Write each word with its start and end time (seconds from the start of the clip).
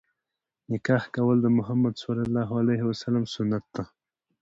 نکاح 0.71 1.03
کول 1.15 1.37
د 1.41 1.47
مُحَمَّد 1.57 1.95
ﷺ 3.01 3.21
سنت 3.35 3.65
دی. 3.75 3.83